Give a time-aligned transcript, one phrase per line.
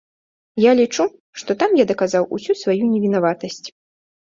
[0.63, 1.03] Я лічу,
[1.43, 3.67] што там я даказаў усю сваю невінаватасць.